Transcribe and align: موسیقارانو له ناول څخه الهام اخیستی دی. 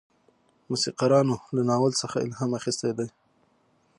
موسیقارانو 0.69 1.35
له 1.55 1.61
ناول 1.69 1.93
څخه 2.01 2.17
الهام 2.25 2.51
اخیستی 2.59 2.91
دی. 2.97 3.07